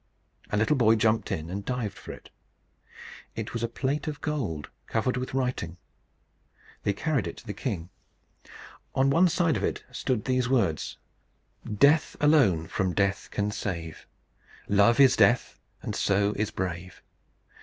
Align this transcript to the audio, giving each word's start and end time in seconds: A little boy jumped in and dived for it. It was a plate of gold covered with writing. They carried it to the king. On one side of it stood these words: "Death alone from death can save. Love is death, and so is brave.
A 0.49 0.57
little 0.57 0.75
boy 0.75 0.95
jumped 0.95 1.31
in 1.31 1.51
and 1.51 1.63
dived 1.63 1.95
for 1.95 2.11
it. 2.11 2.31
It 3.35 3.53
was 3.53 3.61
a 3.61 3.67
plate 3.69 4.07
of 4.07 4.19
gold 4.19 4.67
covered 4.87 5.15
with 5.15 5.35
writing. 5.35 5.77
They 6.81 6.91
carried 6.91 7.27
it 7.27 7.37
to 7.37 7.45
the 7.45 7.53
king. 7.53 7.91
On 8.95 9.11
one 9.11 9.29
side 9.29 9.57
of 9.57 9.63
it 9.63 9.83
stood 9.91 10.25
these 10.25 10.49
words: 10.49 10.97
"Death 11.71 12.15
alone 12.19 12.65
from 12.65 12.95
death 12.95 13.29
can 13.29 13.51
save. 13.51 14.07
Love 14.67 14.99
is 14.99 15.15
death, 15.15 15.59
and 15.83 15.95
so 15.95 16.33
is 16.35 16.49
brave. 16.49 17.03